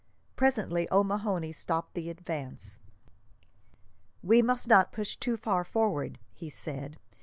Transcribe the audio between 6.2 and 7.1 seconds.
he said.